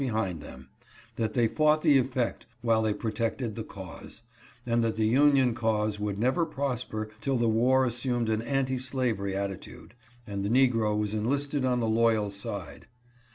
411 0.01 0.31
behind 0.39 0.41
them— 0.41 0.69
that 1.17 1.35
they 1.35 1.47
fought 1.47 1.83
the 1.83 1.99
effect, 1.99 2.47
while 2.63 2.81
they 2.81 2.91
pro 2.91 3.11
tected 3.11 3.53
the 3.53 3.63
cause, 3.63 4.23
and 4.65 4.83
that 4.83 4.95
the 4.95 5.05
Union 5.05 5.53
cause 5.53 5.99
would 5.99 6.17
never 6.17 6.43
prosper 6.43 7.07
till 7.21 7.37
the 7.37 7.47
war 7.47 7.85
assumed 7.85 8.27
an 8.27 8.41
anti 8.41 8.79
slavery 8.79 9.35
attitude, 9.35 9.93
and 10.25 10.43
the 10.43 10.49
negro 10.49 10.97
was 10.97 11.13
enlisted 11.13 11.63
on 11.65 11.79
the 11.81 11.87
loyal 11.87 12.31
side. 12.31 12.87